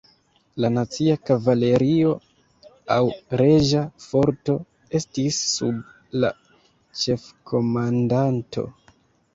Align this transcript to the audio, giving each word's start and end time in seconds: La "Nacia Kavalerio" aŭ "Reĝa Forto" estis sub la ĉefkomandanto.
La 0.63 0.69
"Nacia 0.77 1.17
Kavalerio" 1.29 2.13
aŭ 2.95 2.99
"Reĝa 3.43 3.85
Forto" 4.07 4.57
estis 5.01 5.39
sub 5.53 6.19
la 6.25 6.35
ĉefkomandanto. 7.05 8.69